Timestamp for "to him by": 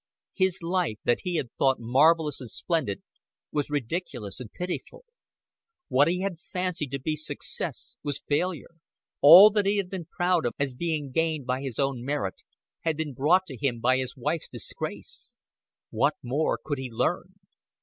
13.45-13.97